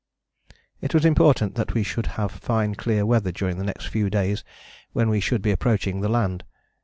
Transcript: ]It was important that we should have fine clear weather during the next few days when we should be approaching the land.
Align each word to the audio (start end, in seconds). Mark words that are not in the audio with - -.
]It 0.81 0.95
was 0.95 1.05
important 1.05 1.53
that 1.53 1.75
we 1.75 1.83
should 1.83 2.07
have 2.17 2.31
fine 2.31 2.73
clear 2.73 3.05
weather 3.05 3.31
during 3.31 3.59
the 3.59 3.63
next 3.63 3.85
few 3.85 4.09
days 4.09 4.43
when 4.93 5.09
we 5.11 5.19
should 5.19 5.43
be 5.43 5.51
approaching 5.51 6.01
the 6.01 6.09
land. 6.09 6.43